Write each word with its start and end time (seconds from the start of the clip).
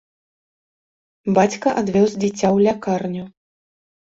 Бацька 1.39 1.67
адвёз 1.83 2.11
дзіця 2.21 2.45
ў 2.55 2.67
лякарню. 2.69 3.25